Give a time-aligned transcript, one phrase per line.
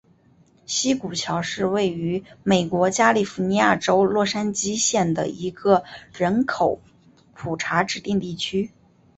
[0.65, 6.81] 西谷桥是位于美国加利福尼亚州洛杉矶县的一个人口
[7.35, 8.71] 普查指定地区。